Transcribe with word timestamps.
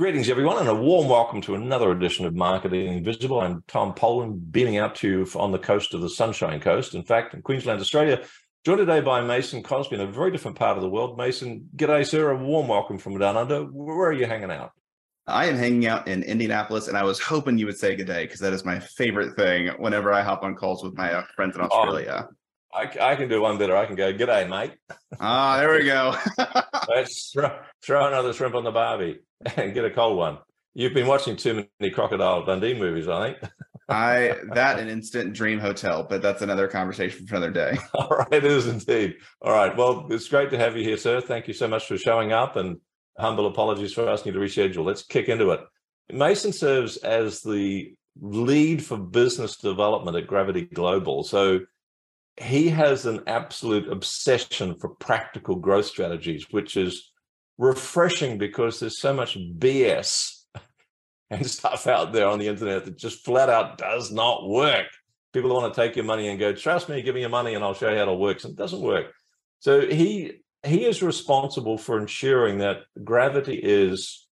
Greetings, 0.00 0.30
everyone, 0.30 0.56
and 0.56 0.66
a 0.66 0.74
warm 0.74 1.10
welcome 1.10 1.42
to 1.42 1.54
another 1.54 1.90
edition 1.90 2.24
of 2.24 2.34
Marketing 2.34 2.86
Invisible. 2.86 3.38
I'm 3.38 3.62
Tom 3.68 3.92
Poland, 3.92 4.50
beaming 4.50 4.78
out 4.78 4.94
to 4.94 5.06
you 5.06 5.26
on 5.38 5.52
the 5.52 5.58
coast 5.58 5.92
of 5.92 6.00
the 6.00 6.08
Sunshine 6.08 6.58
Coast. 6.58 6.94
In 6.94 7.02
fact, 7.02 7.34
in 7.34 7.42
Queensland, 7.42 7.82
Australia, 7.82 8.24
joined 8.64 8.78
today 8.78 9.02
by 9.02 9.20
Mason 9.20 9.62
Cosby 9.62 9.96
in 9.96 10.00
a 10.00 10.06
very 10.06 10.30
different 10.30 10.56
part 10.56 10.78
of 10.78 10.82
the 10.82 10.88
world. 10.88 11.18
Mason, 11.18 11.68
g'day, 11.76 12.06
sir. 12.06 12.30
A 12.30 12.36
warm 12.42 12.66
welcome 12.66 12.96
from 12.96 13.18
down 13.18 13.36
under. 13.36 13.64
Where 13.64 14.08
are 14.08 14.12
you 14.14 14.24
hanging 14.24 14.50
out? 14.50 14.70
I 15.26 15.44
am 15.48 15.58
hanging 15.58 15.86
out 15.86 16.08
in 16.08 16.22
Indianapolis, 16.22 16.88
and 16.88 16.96
I 16.96 17.04
was 17.04 17.20
hoping 17.20 17.58
you 17.58 17.66
would 17.66 17.78
say 17.78 17.94
good 17.94 18.06
day 18.06 18.24
because 18.24 18.40
that 18.40 18.54
is 18.54 18.64
my 18.64 18.80
favorite 18.80 19.36
thing 19.36 19.68
whenever 19.76 20.14
I 20.14 20.22
hop 20.22 20.42
on 20.42 20.54
calls 20.54 20.82
with 20.82 20.96
my 20.96 21.12
uh, 21.12 21.24
friends 21.36 21.56
in 21.56 21.60
oh, 21.60 21.66
Australia. 21.66 22.26
Oh, 22.30 22.34
I, 22.72 22.90
I, 23.00 23.16
can 23.16 23.28
do 23.28 23.42
one 23.42 23.58
better. 23.58 23.76
I 23.76 23.86
can 23.86 23.96
go, 23.96 24.12
good 24.12 24.26
day, 24.26 24.46
mate. 24.46 24.72
Ah, 25.18 25.58
there 25.58 25.72
we 25.72 25.84
go. 25.84 26.14
Let's 26.88 27.30
throw, 27.32 27.58
throw 27.82 28.06
another 28.06 28.32
shrimp 28.32 28.54
on 28.54 28.64
the 28.64 28.70
barbie 28.70 29.20
and 29.56 29.74
get 29.74 29.84
a 29.84 29.90
cold 29.90 30.16
one. 30.16 30.38
You've 30.74 30.94
been 30.94 31.06
watching 31.06 31.36
too 31.36 31.66
many 31.80 31.90
Crocodile 31.92 32.44
Dundee 32.44 32.78
movies, 32.78 33.08
I 33.08 33.32
think. 33.32 33.52
I 33.88 34.36
that 34.54 34.78
an 34.78 34.88
instant 34.88 35.32
dream 35.32 35.58
hotel, 35.58 36.06
but 36.08 36.22
that's 36.22 36.42
another 36.42 36.68
conversation 36.68 37.26
for 37.26 37.34
another 37.34 37.50
day. 37.50 37.76
All 37.94 38.08
right, 38.08 38.32
it 38.32 38.44
is 38.44 38.68
indeed. 38.68 39.16
All 39.42 39.52
right. 39.52 39.76
Well, 39.76 40.06
it's 40.10 40.28
great 40.28 40.50
to 40.50 40.58
have 40.58 40.76
you 40.76 40.84
here, 40.84 40.96
sir. 40.96 41.20
Thank 41.20 41.48
you 41.48 41.54
so 41.54 41.66
much 41.66 41.88
for 41.88 41.98
showing 41.98 42.32
up 42.32 42.54
and 42.54 42.76
humble 43.18 43.48
apologies 43.48 43.92
for 43.92 44.08
asking 44.08 44.32
you 44.32 44.38
to 44.38 44.46
reschedule. 44.46 44.84
Let's 44.84 45.02
kick 45.02 45.28
into 45.28 45.50
it. 45.50 45.60
Mason 46.12 46.52
serves 46.52 46.98
as 46.98 47.40
the 47.40 47.94
lead 48.20 48.84
for 48.84 48.96
business 48.96 49.56
development 49.56 50.16
at 50.16 50.28
Gravity 50.28 50.62
Global. 50.62 51.24
So 51.24 51.60
he 52.40 52.68
has 52.68 53.04
an 53.04 53.22
absolute 53.26 53.90
obsession 53.90 54.74
for 54.76 54.88
practical 54.88 55.56
growth 55.56 55.86
strategies, 55.86 56.46
which 56.50 56.76
is 56.76 57.12
refreshing 57.58 58.38
because 58.38 58.80
there's 58.80 58.98
so 58.98 59.12
much 59.12 59.36
BS 59.36 60.44
and 61.30 61.46
stuff 61.46 61.86
out 61.86 62.12
there 62.12 62.26
on 62.26 62.38
the 62.38 62.48
internet 62.48 62.86
that 62.86 62.96
just 62.96 63.24
flat 63.24 63.50
out 63.50 63.76
does 63.76 64.10
not 64.10 64.48
work. 64.48 64.86
People 65.32 65.54
want 65.54 65.72
to 65.72 65.80
take 65.80 65.96
your 65.96 66.04
money 66.04 66.28
and 66.28 66.40
go, 66.40 66.52
trust 66.52 66.88
me, 66.88 67.02
give 67.02 67.14
me 67.14 67.20
your 67.20 67.30
money 67.30 67.54
and 67.54 67.62
I'll 67.62 67.74
show 67.74 67.90
you 67.90 67.98
how 67.98 68.10
it 68.10 68.18
works. 68.18 68.44
And 68.44 68.52
it 68.52 68.58
doesn't 68.58 68.80
work. 68.80 69.12
So 69.60 69.82
he 69.82 70.40
he 70.62 70.84
is 70.84 71.02
responsible 71.02 71.78
for 71.78 71.98
ensuring 71.98 72.58
that 72.58 72.78
gravity 73.04 73.54
is 73.54 74.26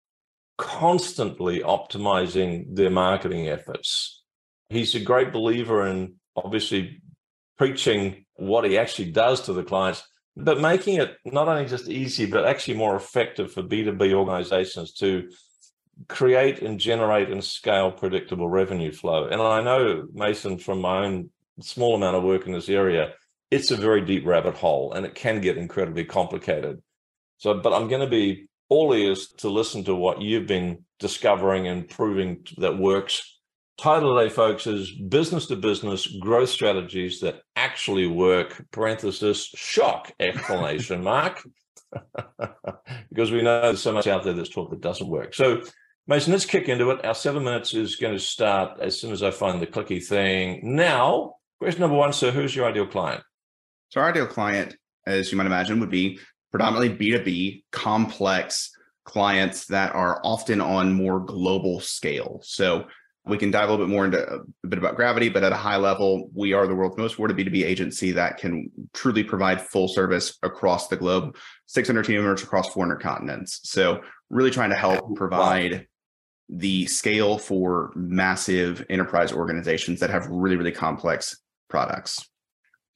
constantly 0.57 1.61
optimizing 1.61 2.75
their 2.75 2.89
marketing 2.89 3.47
efforts. 3.47 4.23
He's 4.69 4.93
a 4.93 4.99
great 4.99 5.31
believer 5.31 5.87
in 5.87 6.15
obviously 6.35 7.01
preaching 7.59 8.25
what 8.35 8.63
he 8.63 8.77
actually 8.77 9.11
does 9.11 9.41
to 9.41 9.53
the 9.53 9.63
clients, 9.63 10.01
but 10.35 10.61
making 10.61 10.95
it 10.95 11.17
not 11.25 11.49
only 11.49 11.65
just 11.65 11.89
easy, 11.89 12.25
but 12.25 12.45
actually 12.45 12.75
more 12.75 12.95
effective 12.95 13.51
for 13.51 13.61
B2B 13.61 14.13
organizations 14.13 14.93
to 14.93 15.29
create 16.07 16.61
and 16.61 16.79
generate 16.79 17.29
and 17.29 17.43
scale 17.43 17.91
predictable 17.91 18.47
revenue 18.47 18.93
flow. 18.93 19.27
And 19.27 19.41
I 19.41 19.61
know, 19.61 20.07
Mason, 20.13 20.57
from 20.57 20.79
my 20.79 21.05
own 21.05 21.29
small 21.59 21.95
amount 21.95 22.15
of 22.15 22.23
work 22.23 22.47
in 22.47 22.53
this 22.53 22.69
area, 22.69 23.11
it's 23.51 23.71
a 23.71 23.75
very 23.75 24.05
deep 24.05 24.25
rabbit 24.25 24.55
hole 24.55 24.93
and 24.93 25.05
it 25.05 25.13
can 25.13 25.41
get 25.41 25.57
incredibly 25.57 26.05
complicated. 26.05 26.81
So, 27.39 27.55
but 27.55 27.73
I'm 27.73 27.89
going 27.89 28.01
to 28.01 28.07
be 28.07 28.47
all 28.69 28.93
ears 28.93 29.27
to 29.39 29.49
listen 29.49 29.83
to 29.83 29.95
what 29.95 30.21
you've 30.21 30.47
been 30.47 30.85
discovering 30.99 31.67
and 31.67 31.89
proving 31.89 32.45
that 32.57 32.77
works 32.77 33.38
Title 33.79 34.17
today, 34.17 34.29
folks, 34.29 34.67
is 34.67 34.91
Business 34.91 35.45
to 35.45 35.55
Business 35.55 36.05
Growth 36.05 36.49
Strategies 36.49 37.21
That 37.21 37.43
Actually 37.55 38.07
Work, 38.07 38.65
parenthesis, 38.71 39.45
shock, 39.55 40.11
exclamation 40.19 41.01
mark. 41.01 41.41
because 43.09 43.31
we 43.31 43.41
know 43.41 43.61
there's 43.61 43.81
so 43.81 43.93
much 43.93 44.05
out 44.05 44.25
there 44.25 44.33
that's 44.33 44.49
taught 44.49 44.69
that 44.71 44.81
doesn't 44.81 45.07
work. 45.07 45.33
So, 45.33 45.61
Mason, 46.07 46.33
let's 46.33 46.45
kick 46.45 46.67
into 46.67 46.89
it. 46.89 47.05
Our 47.05 47.15
seven 47.15 47.45
minutes 47.45 47.73
is 47.73 47.95
going 47.95 48.13
to 48.13 48.19
start 48.19 48.81
as 48.81 48.99
soon 48.99 49.13
as 49.13 49.23
I 49.23 49.31
find 49.31 49.61
the 49.61 49.67
clicky 49.67 50.05
thing. 50.05 50.59
Now, 50.75 51.35
question 51.59 51.79
number 51.79 51.95
one, 51.95 52.11
sir, 52.11 52.31
who's 52.31 52.53
your 52.53 52.67
ideal 52.67 52.85
client? 52.85 53.23
So, 53.91 54.01
our 54.01 54.09
ideal 54.09 54.27
client, 54.27 54.75
as 55.07 55.31
you 55.31 55.37
might 55.37 55.47
imagine, 55.47 55.79
would 55.79 55.89
be 55.89 56.19
predominantly 56.51 56.97
B2B, 56.97 57.63
complex 57.71 58.71
clients 59.05 59.67
that 59.67 59.95
are 59.95 60.19
often 60.25 60.59
on 60.59 60.91
more 60.91 61.21
global 61.21 61.79
scale. 61.79 62.41
So, 62.43 62.85
we 63.29 63.37
can 63.37 63.51
dive 63.51 63.69
a 63.69 63.71
little 63.71 63.85
bit 63.85 63.91
more 63.91 64.05
into 64.05 64.19
a 64.25 64.67
bit 64.67 64.79
about 64.79 64.95
gravity, 64.95 65.29
but 65.29 65.43
at 65.43 65.51
a 65.51 65.57
high 65.57 65.77
level, 65.77 66.29
we 66.33 66.53
are 66.53 66.67
the 66.67 66.75
world's 66.75 66.97
most 66.97 67.15
awarded 67.15 67.37
B2B 67.37 67.63
agency 67.63 68.11
that 68.11 68.37
can 68.37 68.69
truly 68.93 69.23
provide 69.23 69.61
full 69.61 69.87
service 69.87 70.37
across 70.43 70.87
the 70.87 70.97
globe, 70.97 71.37
600 71.67 72.05
team 72.05 72.15
members 72.17 72.43
across 72.43 72.73
400 72.73 72.97
continents. 72.97 73.61
So, 73.63 74.01
really 74.29 74.51
trying 74.51 74.69
to 74.71 74.75
help 74.75 75.15
provide 75.15 75.71
wow. 75.71 75.79
the 76.49 76.85
scale 76.87 77.37
for 77.37 77.91
massive 77.95 78.85
enterprise 78.89 79.31
organizations 79.31 79.99
that 79.99 80.09
have 80.09 80.27
really, 80.27 80.55
really 80.55 80.71
complex 80.71 81.37
products. 81.69 82.29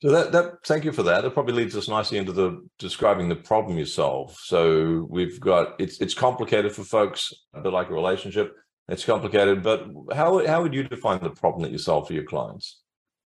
So 0.03 0.11
that 0.11 0.33
that 0.33 0.65
thank 0.65 0.83
you 0.83 0.91
for 0.91 1.03
that. 1.03 1.21
That 1.21 1.33
probably 1.33 1.53
leads 1.53 1.77
us 1.77 1.87
nicely 1.87 2.17
into 2.17 2.33
the 2.33 2.67
describing 2.77 3.29
the 3.29 3.37
problem 3.37 3.77
you 3.77 3.85
solve. 3.85 4.35
So 4.37 5.07
we've 5.09 5.39
got 5.39 5.75
it's 5.79 6.01
it's 6.01 6.13
complicated 6.13 6.73
for 6.73 6.83
folks, 6.83 7.31
a 7.53 7.61
bit 7.61 7.71
like 7.71 7.89
a 7.89 7.93
relationship 7.93 8.53
it's 8.87 9.05
complicated, 9.05 9.63
but 9.63 9.87
how 10.13 10.45
how 10.45 10.61
would 10.61 10.73
you 10.73 10.83
define 10.83 11.19
the 11.21 11.29
problem 11.29 11.63
that 11.63 11.71
you 11.71 11.77
solve 11.77 12.07
for 12.07 12.13
your 12.13 12.23
clients? 12.23 12.81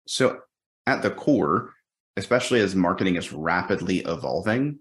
So 0.06 0.40
at 0.86 1.02
the 1.02 1.10
core, 1.10 1.70
especially 2.16 2.60
as 2.60 2.74
marketing 2.74 3.16
is 3.16 3.32
rapidly 3.32 3.98
evolving, 4.00 4.78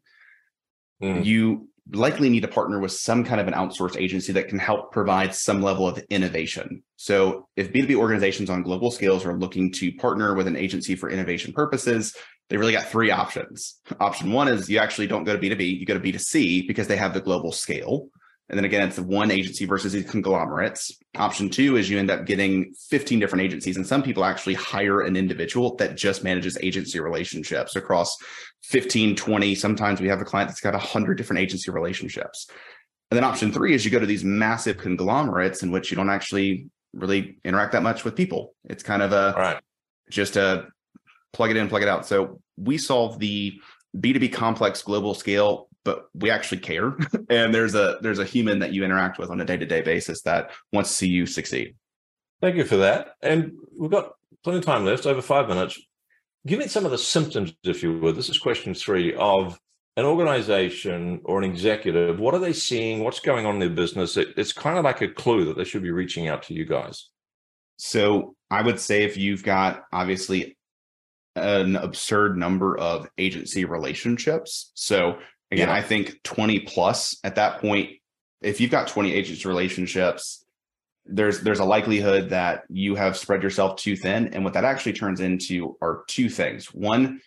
mm. 1.02 1.24
you 1.24 1.70
likely 1.94 2.30
need 2.30 2.42
to 2.42 2.48
partner 2.48 2.80
with 2.80 2.92
some 2.92 3.24
kind 3.24 3.40
of 3.40 3.48
an 3.48 3.54
outsourced 3.54 3.98
agency 3.98 4.34
that 4.34 4.50
can 4.50 4.60
help 4.60 4.92
provide 4.92 5.34
some 5.34 5.62
level 5.62 5.88
of 5.88 5.98
innovation. 6.10 6.84
So 6.98 7.48
if 7.56 7.72
B2B 7.72 7.96
organizations 7.96 8.50
on 8.50 8.64
global 8.64 8.92
scales 8.92 9.26
are 9.26 9.38
looking 9.38 9.72
to 9.74 9.94
partner 9.94 10.34
with 10.36 10.48
an 10.48 10.58
agency 10.58 10.96
for 10.96 11.10
innovation 11.10 11.54
purposes, 11.54 12.16
they 12.50 12.58
really 12.58 12.74
got 12.74 12.88
three 12.88 13.12
options. 13.12 13.80
Option 14.00 14.32
one 14.32 14.48
is 14.48 14.70
you 14.70 14.80
actually 14.80 15.08
don't 15.08 15.24
go 15.24 15.36
to 15.36 15.42
B2B, 15.42 15.80
you 15.80 15.86
go 15.86 15.98
to 15.98 16.00
B2C 16.00 16.68
because 16.68 16.88
they 16.88 16.98
have 16.98 17.14
the 17.14 17.22
global 17.22 17.52
scale. 17.52 18.10
And 18.50 18.58
then 18.58 18.64
again, 18.64 18.88
it's 18.88 18.98
one 18.98 19.30
agency 19.30 19.66
versus 19.66 19.92
these 19.92 20.10
conglomerates. 20.10 20.98
Option 21.16 21.50
two 21.50 21.76
is 21.76 21.90
you 21.90 22.00
end 22.00 22.10
up 22.10 22.26
getting 22.26 22.74
15 22.90 23.20
different 23.20 23.44
agencies. 23.44 23.76
And 23.76 23.86
some 23.86 24.02
people 24.02 24.24
actually 24.24 24.54
hire 24.54 25.02
an 25.02 25.18
individual 25.18 25.76
that 25.76 25.98
just 25.98 26.24
manages 26.24 26.58
agency 26.62 27.00
relationships 27.00 27.76
across 27.76 28.16
15, 28.64 29.18
20. 29.18 29.56
Sometimes 29.56 30.00
we 30.00 30.08
have 30.08 30.22
a 30.22 30.26
client 30.26 30.50
that's 30.50 30.62
got 30.62 30.74
100 30.74 31.18
different 31.18 31.42
agency 31.42 31.72
relationships. 31.72 32.50
And 33.12 33.18
then 33.18 33.24
option 33.26 33.52
three 33.52 33.74
is 33.74 33.84
you 33.84 33.92
go 33.92 34.00
to 34.00 34.06
these 34.06 34.24
massive 34.24 34.78
conglomerates 34.78 35.64
in 35.64 35.72
which 35.72 35.92
you 35.92 35.98
don't 35.98 36.10
actually 36.10 36.70
really 36.94 37.38
interact 37.44 37.74
that 37.74 37.84
much 37.84 38.06
with 38.06 38.16
people. 38.16 38.54
It's 38.66 38.84
kind 38.84 39.02
of 39.02 39.12
a 39.12 39.34
right. 39.38 39.60
just 40.10 40.38
a 40.38 40.68
plug 41.34 41.52
it 41.52 41.58
in, 41.58 41.68
plug 41.68 41.84
it 41.84 41.90
out. 41.90 42.06
So 42.06 42.42
we 42.58 42.78
solve 42.78 43.20
the 43.20 43.60
B2B 43.96 44.34
complex 44.34 44.82
global 44.82 45.14
scale 45.14 45.70
but 45.88 46.10
we 46.14 46.30
actually 46.30 46.60
care. 46.60 46.98
And 47.30 47.54
there's 47.54 47.76
a 47.76 47.98
there's 48.02 48.20
a 48.20 48.26
human 48.26 48.60
that 48.60 48.74
you 48.74 48.86
interact 48.86 49.20
with 49.20 49.30
on 49.30 49.42
a 49.42 49.46
day-to-day 49.46 49.82
basis 49.82 50.22
that 50.22 50.52
wants 50.72 50.90
to 50.90 50.96
see 50.96 51.08
you 51.08 51.26
succeed. 51.26 51.76
Thank 52.42 52.56
you 52.56 52.64
for 52.64 52.78
that. 52.78 53.16
And 53.22 53.54
we've 53.78 53.92
got 53.92 54.14
plenty 54.44 54.60
of 54.60 54.66
time 54.66 54.86
left 54.86 55.06
over 55.06 55.22
five 55.22 55.50
minutes. 55.50 55.78
Give 56.46 56.60
me 56.60 56.68
some 56.68 56.86
of 56.86 56.92
the 56.92 56.98
symptoms 56.98 57.54
if 57.64 57.84
you 57.84 58.00
would. 58.00 58.16
This 58.16 58.30
is 58.30 58.38
question 58.38 58.74
three 58.74 59.14
of 59.16 59.60
an 59.98 60.06
organization 60.06 61.22
or 61.26 61.38
an 61.40 61.44
executive. 61.44 62.20
What 62.20 62.34
are 62.34 62.40
they 62.40 62.54
seeing? 62.54 63.04
What's 63.04 63.20
going 63.20 63.46
on 63.46 63.56
in 63.56 63.60
their 63.60 63.70
business? 63.70 64.16
It, 64.16 64.30
it's 64.38 64.54
kind 64.54 64.78
of 64.78 64.86
like 64.86 65.02
a 65.02 65.10
clue 65.10 65.46
that 65.46 65.58
they 65.58 65.66
should 65.66 65.84
be 65.84 65.92
reaching 65.92 66.28
out 66.28 66.44
to 66.44 66.54
you 66.54 66.66
guys. 66.66 67.10
So 67.78 68.36
i 68.50 68.62
would 68.62 68.80
say 68.80 69.04
if 69.04 69.18
you've 69.18 69.44
got 69.44 69.84
obviously 69.92 70.58
an 71.38 71.76
absurd 71.76 72.38
number 72.38 72.78
of 72.78 73.08
agency 73.18 73.66
relationships. 73.66 74.72
So 74.74 75.18
Again, 75.52 75.70
yeah. 75.70 75.76
I 75.76 75.82
think 75.82 76.22
20 76.24 76.62
plus 76.62 77.18
at 77.24 77.36
that 77.36 77.62
point, 77.62 77.92
if 78.42 78.60
you've 78.60 78.72
got 78.72 78.88
20 78.88 79.14
agents 79.14 79.46
relationships, 79.46 80.44
there's 81.06 81.40
there's 81.40 81.60
a 81.60 81.66
likelihood 81.66 82.30
that 82.30 82.64
you 82.70 82.96
have 82.96 83.18
spread 83.18 83.42
yourself 83.42 83.78
too 83.78 83.96
thin. 83.96 84.34
And 84.34 84.44
what 84.44 84.54
that 84.54 84.66
actually 84.66 84.94
turns 84.94 85.22
into 85.22 85.78
are 85.82 86.04
two 86.08 86.30
things. 86.30 86.74
One, 86.74 87.22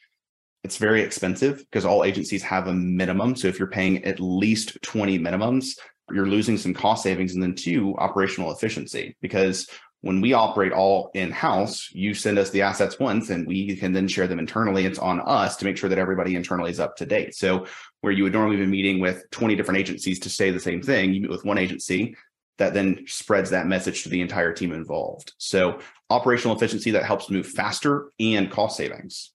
it's 0.63 0.77
very 0.77 1.03
expensive 1.03 1.59
because 1.59 1.87
all 1.87 2.05
agencies 2.05 2.43
have 2.43 2.69
a 2.69 2.75
minimum. 2.75 3.35
So 3.37 3.49
if 3.49 3.59
you're 3.59 3.69
paying 3.69 4.05
at 4.05 4.21
least 4.21 4.81
20 4.83 5.19
minimums, 5.19 5.79
you're 6.13 6.27
losing 6.27 6.59
some 6.59 6.75
cost 6.75 7.03
savings. 7.03 7.33
And 7.33 7.43
then 7.43 7.55
two, 7.55 7.97
operational 7.97 8.53
efficiency, 8.53 9.17
because 9.23 9.69
when 10.03 10.21
we 10.21 10.33
operate 10.33 10.73
all 10.73 11.11
in 11.15 11.31
house, 11.31 11.91
you 11.93 12.15
send 12.15 12.39
us 12.39 12.51
the 12.51 12.63
assets 12.63 12.99
once 12.99 13.31
and 13.31 13.47
we 13.47 13.77
can 13.77 13.93
then 13.93 14.09
share 14.09 14.27
them 14.27 14.39
internally. 14.39 14.87
It's 14.87 14.99
on 14.99 15.21
us 15.21 15.57
to 15.57 15.65
make 15.65 15.77
sure 15.77 15.91
that 15.91 15.99
everybody 15.99 16.37
internally 16.37 16.71
is 16.71 16.81
up 16.81 16.97
to 16.97 17.07
date. 17.07 17.35
So, 17.35 17.67
where 18.01 18.13
you 18.13 18.23
would 18.23 18.33
normally 18.33 18.57
be 18.57 18.67
meeting 18.67 19.01
with 19.01 19.29
20 19.31 19.57
different 19.57 19.79
agencies 19.79 20.19
to 20.21 20.31
say 20.31 20.51
the 20.51 20.61
same 20.61 20.81
thing, 20.81 21.13
you 21.13 21.21
meet 21.21 21.31
with 21.31 21.45
one 21.45 21.59
agency 21.59 22.17
that 22.57 22.73
then 22.73 23.05
spreads 23.07 23.51
that 23.51 23.67
message 23.67 24.03
to 24.03 24.09
the 24.09 24.23
entire 24.23 24.55
team 24.55 24.73
involved. 24.73 25.35
So, 25.37 25.81
operational 26.09 26.57
efficiency 26.57 26.93
that 26.93 27.05
helps 27.05 27.29
move 27.29 27.47
faster 27.47 28.11
and 28.19 28.51
cost 28.51 28.79
savings. 28.79 29.33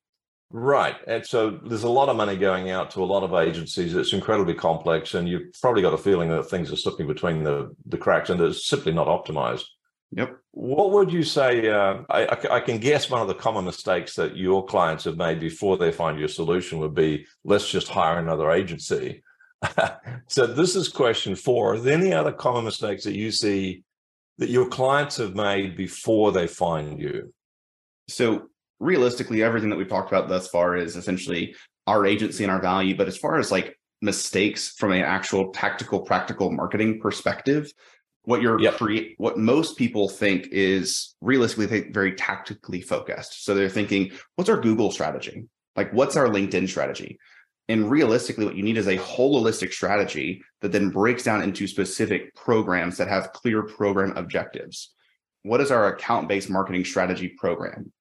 Right. 0.52 0.96
And 1.08 1.26
so 1.26 1.50
there's 1.50 1.84
a 1.84 1.90
lot 1.90 2.08
of 2.08 2.16
money 2.16 2.38
going 2.38 2.70
out 2.70 2.92
to 2.92 3.04
a 3.04 3.06
lot 3.06 3.24
of 3.24 3.34
agencies. 3.34 3.96
It's 3.96 4.14
incredibly 4.14 4.54
complex, 4.54 5.14
and 5.14 5.28
you've 5.28 5.54
probably 5.60 5.82
got 5.82 5.94
a 5.94 5.98
feeling 5.98 6.30
that 6.30 6.44
things 6.44 6.72
are 6.72 6.78
slipping 6.78 7.08
between 7.08 7.44
the, 7.44 7.76
the 7.88 7.98
cracks 7.98 8.30
and 8.30 8.40
they're 8.40 8.54
simply 8.54 8.94
not 8.94 9.08
optimized. 9.08 9.66
Yep. 10.16 10.38
What 10.52 10.92
would 10.92 11.12
you 11.12 11.24
say? 11.24 11.70
Uh, 11.70 12.04
I, 12.10 12.38
I, 12.50 12.60
can 12.62 12.78
guess 12.78 13.10
one 13.10 13.22
of 13.22 13.28
the 13.28 13.36
common 13.36 13.66
mistakes 13.66 14.16
that 14.16 14.38
your 14.38 14.66
clients 14.66 15.04
have 15.04 15.18
made 15.18 15.42
before 15.42 15.78
they 15.78 15.92
find 15.92 16.18
your 16.18 16.30
solution 16.30 16.80
would 16.80 16.96
be 16.96 17.26
let's 17.44 17.70
just 17.70 17.90
hire 17.90 18.18
another 18.18 18.50
agency. 18.50 19.22
so, 20.28 20.48
this 20.48 20.78
is 20.78 20.88
question 20.88 21.36
four. 21.36 21.74
Are 21.74 21.80
there 21.80 21.98
any 21.98 22.14
other 22.14 22.32
common 22.32 22.64
mistakes 22.64 23.04
that 23.04 23.18
you 23.18 23.30
see 23.30 23.84
that 24.38 24.50
your 24.50 24.70
clients 24.70 25.18
have 25.18 25.36
made 25.36 25.76
before 25.76 26.32
they 26.32 26.48
find 26.48 26.98
you? 26.98 27.34
So, 28.08 28.48
realistically, 28.80 29.44
everything 29.44 29.70
that 29.70 29.78
we've 29.78 29.90
talked 29.90 30.14
about 30.14 30.30
thus 30.30 30.48
far 30.48 30.78
is 30.78 30.96
essentially 30.96 31.58
our 31.88 32.06
agency 32.06 32.46
and 32.46 32.52
our 32.52 32.62
value. 32.62 32.96
But 32.96 33.10
as 33.10 33.18
far 33.18 33.38
as 33.38 33.52
like 33.52 33.78
mistakes 34.02 34.70
from 34.78 34.94
an 34.94 35.02
actual 35.02 35.52
tactical, 35.52 36.00
practical 36.00 36.54
marketing 36.54 37.02
perspective, 37.02 37.70
what 38.26 38.42
you're 38.42 38.60
yep. 38.60 38.76
create 38.76 39.16
what 39.18 39.38
most 39.38 39.78
people 39.78 40.10
think 40.10 40.48
is 40.52 41.16
realistically 41.22 41.68
think 41.68 41.94
very 41.94 42.14
tactically 42.14 42.82
focused. 42.82 43.46
So 43.46 43.54
they're 43.54 43.70
thinking, 43.70 44.12
what's 44.36 44.50
our 44.50 44.60
Google 44.60 44.92
strategy? 44.92 45.46
Like 45.76 45.92
what's 45.94 46.16
our 46.16 46.28
LinkedIn 46.28 46.68
strategy? 46.70 47.20
And 47.68 47.90
realistically, 47.90 48.46
what 48.46 48.56
you 48.56 48.64
need 48.64 48.78
is 48.78 48.88
a 48.88 48.98
holistic 48.98 49.74
strategy 49.74 50.44
that 50.62 50.72
then 50.72 50.90
breaks 50.90 51.24
down 51.24 51.42
into 51.42 51.66
specific 51.68 52.34
programs 52.36 52.98
that 52.98 53.08
have 53.08 53.34
clear 53.34 53.64
program 53.64 54.16
objectives. 54.16 54.94
What 55.42 55.62
is 55.62 55.72
our 55.72 55.88
account 55.88 56.28
based 56.28 56.50
marketing 56.50 56.86
strategy 56.86 57.30
program? 57.30 57.92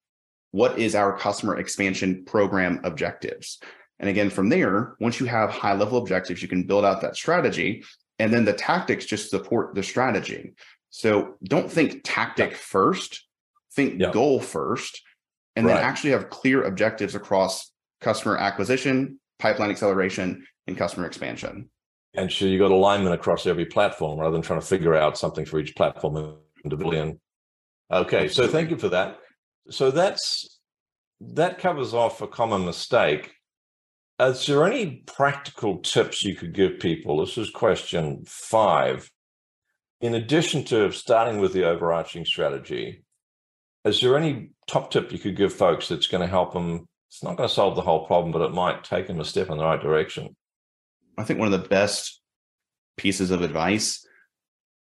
What 0.51 0.77
is 0.77 0.95
our 0.95 1.17
customer 1.17 1.57
expansion 1.57 2.25
program 2.25 2.79
objectives? 2.83 3.59
And 3.99 4.09
again, 4.09 4.29
from 4.29 4.49
there, 4.49 4.95
once 4.99 5.19
you 5.19 5.25
have 5.25 5.49
high 5.49 5.73
level 5.73 5.97
objectives, 5.97 6.41
you 6.41 6.47
can 6.47 6.63
build 6.63 6.85
out 6.85 7.01
that 7.01 7.15
strategy. 7.15 7.83
And 8.19 8.33
then 8.33 8.45
the 8.45 8.53
tactics 8.53 9.05
just 9.05 9.29
support 9.29 9.75
the 9.75 9.83
strategy. 9.83 10.53
So 10.89 11.35
don't 11.43 11.69
think 11.69 12.01
tactic 12.03 12.51
yeah. 12.51 12.57
first, 12.57 13.25
think 13.73 13.99
yeah. 13.99 14.11
goal 14.11 14.39
first, 14.39 15.01
and 15.55 15.65
right. 15.65 15.75
then 15.75 15.83
actually 15.83 16.11
have 16.11 16.29
clear 16.29 16.63
objectives 16.63 17.15
across 17.15 17.71
customer 18.01 18.37
acquisition, 18.37 19.19
pipeline 19.39 19.71
acceleration, 19.71 20.45
and 20.67 20.77
customer 20.77 21.05
expansion. 21.05 21.69
And 22.13 22.31
so 22.31 22.45
you 22.45 22.57
got 22.57 22.71
alignment 22.71 23.13
across 23.13 23.45
every 23.45 23.65
platform 23.65 24.19
rather 24.19 24.31
than 24.31 24.41
trying 24.41 24.61
to 24.61 24.65
figure 24.65 24.95
out 24.95 25.17
something 25.17 25.45
for 25.45 25.59
each 25.59 25.75
platform 25.75 26.37
individually. 26.63 27.17
Okay, 27.91 28.27
so 28.29 28.47
thank 28.47 28.69
you 28.69 28.77
for 28.77 28.89
that. 28.89 29.19
So 29.69 29.91
that's 29.91 30.59
that 31.19 31.59
covers 31.59 31.93
off 31.93 32.21
a 32.21 32.27
common 32.27 32.65
mistake. 32.65 33.34
Is 34.19 34.45
there 34.45 34.65
any 34.65 35.03
practical 35.05 35.79
tips 35.79 36.23
you 36.23 36.35
could 36.35 36.53
give 36.53 36.79
people? 36.79 37.19
This 37.19 37.37
is 37.37 37.49
question 37.49 38.23
five. 38.25 39.11
In 40.01 40.15
addition 40.15 40.63
to 40.65 40.91
starting 40.91 41.39
with 41.39 41.53
the 41.53 41.65
overarching 41.65 42.25
strategy, 42.25 43.03
is 43.83 43.99
there 43.99 44.17
any 44.17 44.51
top 44.67 44.91
tip 44.91 45.11
you 45.11 45.19
could 45.19 45.35
give 45.35 45.53
folks 45.53 45.87
that's 45.87 46.07
going 46.07 46.21
to 46.21 46.27
help 46.27 46.53
them 46.53 46.87
it's 47.15 47.23
not 47.23 47.37
going 47.37 47.47
to 47.47 47.55
solve 47.55 47.75
the 47.75 47.81
whole 47.81 48.05
problem, 48.05 48.33
but 48.33 48.41
it 48.41 48.51
might 48.51 48.83
take 48.83 49.07
them 49.07 49.21
a 49.21 49.25
step 49.25 49.49
in 49.49 49.57
the 49.57 49.63
right 49.63 49.81
direction. 49.81 50.35
I 51.17 51.23
think 51.23 51.39
one 51.39 51.53
of 51.53 51.61
the 51.61 51.69
best 51.69 52.19
pieces 52.97 53.31
of 53.31 53.41
advice 53.41 54.05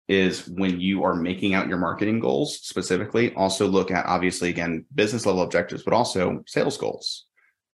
is 0.09 0.49
when 0.49 0.81
you 0.81 1.05
are 1.05 1.15
making 1.15 1.53
out 1.53 1.69
your 1.69 1.77
marketing 1.77 2.21
goals 2.21 2.59
specifically, 2.63 3.35
also 3.35 3.67
look 3.67 3.91
at 3.91 4.07
obviously, 4.07 4.49
again, 4.49 4.87
business 4.95 5.27
level 5.27 5.43
objectives, 5.43 5.83
but 5.83 5.93
also 5.93 6.43
sales 6.47 6.79
goals. 6.79 7.27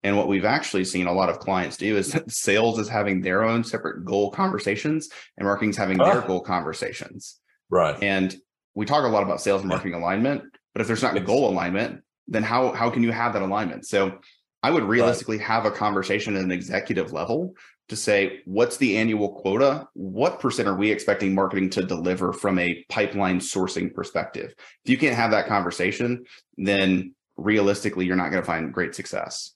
And 0.07 0.15
what 0.15 0.29
we've 0.29 0.45
actually 0.45 0.85
seen 0.85 1.05
a 1.05 1.11
lot 1.11 1.27
of 1.27 1.39
clients 1.39 1.75
do 1.75 1.97
is 1.97 2.13
that 2.13 2.31
sales 2.45 2.79
is 2.79 2.87
having 2.87 3.19
their 3.19 3.43
own 3.43 3.61
separate 3.65 4.05
goal 4.05 4.31
conversations 4.31 5.09
and 5.37 5.45
marketing's 5.45 5.75
having 5.75 5.97
their 5.97 6.23
ah. 6.23 6.25
goal 6.25 6.39
conversations. 6.39 7.41
Right. 7.69 8.01
And 8.01 8.33
we 8.73 8.85
talk 8.85 9.03
a 9.03 9.09
lot 9.09 9.23
about 9.23 9.41
sales 9.41 9.63
and 9.63 9.69
marketing 9.69 9.95
alignment, 9.95 10.43
but 10.73 10.79
if 10.79 10.87
there's 10.87 11.03
not 11.03 11.17
a 11.17 11.19
goal 11.19 11.49
alignment, 11.49 12.03
then 12.25 12.41
how 12.41 12.71
how 12.71 12.89
can 12.89 13.03
you 13.03 13.11
have 13.11 13.33
that 13.33 13.41
alignment? 13.41 13.85
So 13.85 14.19
I 14.63 14.71
would 14.71 14.83
realistically 14.83 15.39
right. 15.39 15.47
have 15.47 15.65
a 15.65 15.71
conversation 15.71 16.37
at 16.37 16.43
an 16.43 16.51
executive 16.51 17.11
level 17.11 17.55
to 17.89 17.97
say, 17.97 18.39
what's 18.45 18.77
the 18.77 18.95
annual 18.95 19.41
quota? 19.41 19.89
What 19.93 20.39
percent 20.39 20.69
are 20.69 20.75
we 20.75 20.89
expecting 20.89 21.35
marketing 21.35 21.69
to 21.71 21.83
deliver 21.83 22.31
from 22.31 22.59
a 22.59 22.85
pipeline 22.87 23.41
sourcing 23.41 23.93
perspective? 23.93 24.53
If 24.85 24.89
you 24.89 24.97
can't 24.97 25.15
have 25.17 25.31
that 25.31 25.47
conversation, 25.47 26.23
then 26.55 27.13
realistically, 27.35 28.05
you're 28.05 28.15
not 28.15 28.31
going 28.31 28.41
to 28.41 28.47
find 28.47 28.73
great 28.73 28.95
success. 28.95 29.53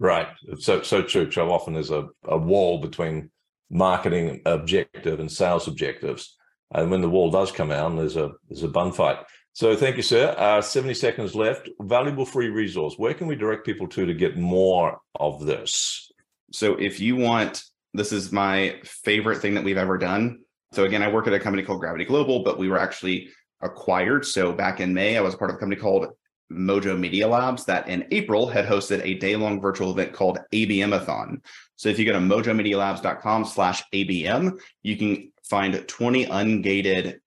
Right. 0.00 0.28
So 0.58 0.82
so 0.82 1.02
true. 1.02 1.30
So 1.30 1.50
often 1.50 1.74
there's 1.74 1.90
a, 1.90 2.08
a 2.24 2.36
wall 2.36 2.80
between 2.80 3.30
marketing 3.70 4.42
objective 4.46 5.20
and 5.20 5.30
sales 5.30 5.68
objectives. 5.68 6.36
And 6.72 6.90
when 6.90 7.00
the 7.00 7.08
wall 7.08 7.30
does 7.30 7.52
come 7.52 7.70
out, 7.70 7.96
there's 7.96 8.16
a 8.16 8.32
there's 8.48 8.62
a 8.62 8.68
bun 8.68 8.92
fight. 8.92 9.18
So 9.52 9.76
thank 9.76 9.96
you, 9.96 10.02
sir. 10.02 10.34
Uh, 10.36 10.60
70 10.60 10.94
seconds 10.94 11.36
left. 11.36 11.68
Valuable 11.80 12.26
free 12.26 12.48
resource. 12.48 12.94
Where 12.96 13.14
can 13.14 13.28
we 13.28 13.36
direct 13.36 13.64
people 13.64 13.86
to 13.88 14.04
to 14.04 14.12
get 14.14 14.36
more 14.36 14.98
of 15.14 15.46
this? 15.46 16.10
So 16.52 16.74
if 16.74 16.98
you 16.98 17.14
want, 17.14 17.62
this 17.92 18.10
is 18.10 18.32
my 18.32 18.80
favorite 18.84 19.40
thing 19.40 19.54
that 19.54 19.62
we've 19.62 19.76
ever 19.76 19.96
done. 19.96 20.40
So 20.72 20.84
again, 20.84 21.04
I 21.04 21.12
work 21.12 21.28
at 21.28 21.34
a 21.34 21.38
company 21.38 21.62
called 21.62 21.78
Gravity 21.78 22.04
Global, 22.04 22.42
but 22.42 22.58
we 22.58 22.68
were 22.68 22.78
actually 22.78 23.28
acquired. 23.62 24.26
So 24.26 24.52
back 24.52 24.80
in 24.80 24.92
May, 24.92 25.16
I 25.16 25.20
was 25.20 25.36
part 25.36 25.50
of 25.50 25.56
a 25.56 25.58
company 25.60 25.80
called 25.80 26.08
Mojo 26.54 26.98
Media 26.98 27.26
Labs 27.26 27.64
that 27.66 27.88
in 27.88 28.06
April 28.10 28.48
had 28.48 28.66
hosted 28.66 29.04
a 29.04 29.14
day-long 29.14 29.60
virtual 29.60 29.90
event 29.90 30.12
called 30.12 30.38
ABM-a-thon. 30.52 31.42
So 31.76 31.88
if 31.88 31.98
you 31.98 32.04
go 32.04 32.12
to 32.12 32.18
mojomedialabs.com 32.18 33.44
slash 33.44 33.82
ABM, 33.92 34.58
you 34.82 34.96
can 34.96 35.32
find 35.44 35.86
20 35.86 36.26
ungated 36.26 37.18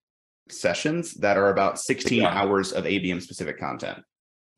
sessions 0.50 1.14
that 1.16 1.38
are 1.38 1.50
about 1.50 1.80
16 1.80 2.22
yeah. 2.22 2.30
hours 2.30 2.72
of 2.72 2.86
ABM 2.86 3.22
specific 3.22 3.60
content. 3.60 4.00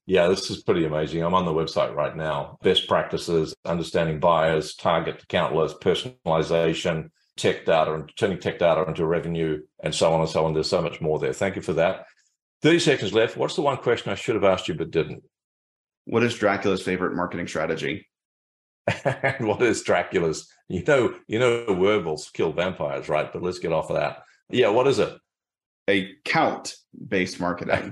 Yeah, 0.05 0.27
this 0.27 0.49
is 0.49 0.63
pretty 0.63 0.85
amazing. 0.85 1.21
I'm 1.21 1.35
on 1.35 1.45
the 1.45 1.53
website 1.53 1.93
right 1.93 2.15
now. 2.15 2.57
Best 2.63 2.87
practices, 2.87 3.55
understanding 3.63 4.19
buyers, 4.19 4.73
target 4.75 5.21
account 5.21 5.53
list, 5.53 5.81
personalization, 5.81 7.11
tech 7.37 7.65
data, 7.65 7.93
and 7.93 8.11
turning 8.17 8.39
tech 8.39 8.57
data 8.57 8.85
into 8.87 9.05
revenue, 9.05 9.61
and 9.83 9.93
so 9.93 10.11
on 10.11 10.21
and 10.21 10.29
so 10.29 10.45
on. 10.45 10.53
There's 10.53 10.69
so 10.69 10.81
much 10.81 10.99
more 10.99 11.19
there. 11.19 11.33
Thank 11.33 11.55
you 11.55 11.61
for 11.61 11.73
that. 11.73 12.07
30 12.61 12.79
seconds 12.79 13.13
left. 13.13 13.37
What's 13.37 13.55
the 13.55 13.61
one 13.61 13.77
question 13.77 14.11
I 14.11 14.15
should 14.15 14.35
have 14.35 14.43
asked 14.43 14.67
you 14.67 14.73
but 14.73 14.91
didn't? 14.91 15.23
What 16.05 16.23
is 16.23 16.35
Dracula's 16.35 16.81
favorite 16.81 17.15
marketing 17.15 17.47
strategy? 17.47 18.07
and 19.05 19.47
what 19.47 19.61
is 19.61 19.83
Dracula's? 19.83 20.51
You 20.67 20.83
know, 20.83 21.15
you 21.27 21.39
know, 21.39 21.65
werewolves 21.69 22.29
kill 22.29 22.51
vampires, 22.51 23.09
right? 23.09 23.31
But 23.31 23.43
let's 23.43 23.59
get 23.59 23.73
off 23.73 23.89
of 23.89 23.97
that. 23.97 24.23
Yeah, 24.49 24.69
what 24.69 24.87
is 24.87 24.99
it? 24.99 25.15
a 25.89 26.15
count 26.23 26.75
based 27.07 27.39
marketing. 27.39 27.91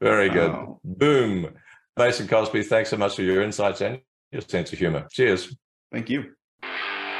Very 0.00 0.30
good. 0.30 0.50
Oh. 0.50 0.80
Boom. 0.84 1.54
Mason 1.96 2.26
Cosby, 2.26 2.62
thanks 2.64 2.90
so 2.90 2.96
much 2.96 3.16
for 3.16 3.22
your 3.22 3.42
insights 3.42 3.80
and 3.80 4.00
your 4.32 4.42
sense 4.42 4.72
of 4.72 4.78
humor. 4.78 5.06
Cheers. 5.10 5.56
Thank 5.92 6.08
you. 6.10 6.32